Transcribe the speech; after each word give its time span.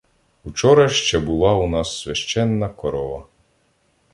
Вчора 0.45 0.89
ще 0.89 1.19
була 1.19 1.53
у 1.53 1.67
нас 1.67 2.01
священна 2.01 2.69
корова. 2.69 3.25